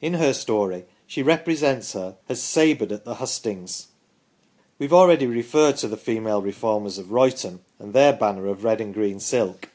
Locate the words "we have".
4.78-4.92